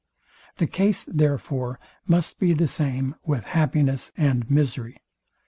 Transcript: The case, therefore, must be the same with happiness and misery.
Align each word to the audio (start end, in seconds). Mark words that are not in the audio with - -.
The 0.57 0.65
case, 0.65 1.03
therefore, 1.03 1.79
must 2.07 2.39
be 2.39 2.53
the 2.53 2.65
same 2.67 3.13
with 3.23 3.43
happiness 3.43 4.11
and 4.17 4.49
misery. 4.49 4.97